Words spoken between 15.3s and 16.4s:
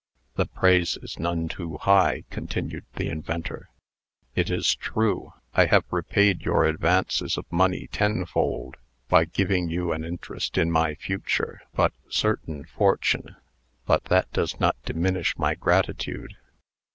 my gratitude."